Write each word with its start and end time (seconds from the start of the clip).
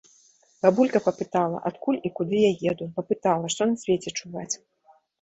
Бабулька 0.65 1.01
папытала, 1.07 1.61
адкуль 1.71 2.01
і 2.11 2.13
куды 2.21 2.41
я 2.47 2.51
еду, 2.73 2.91
папытала, 2.99 3.45
што 3.57 3.71
на 3.73 3.87
свеце 3.87 4.19
чуваць. 4.19 4.53